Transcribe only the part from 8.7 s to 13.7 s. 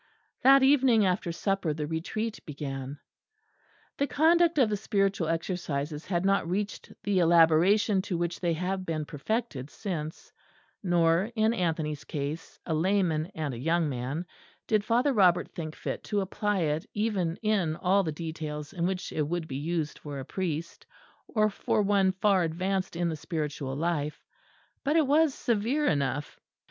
been perfected since; nor, in Anthony's case, a layman and a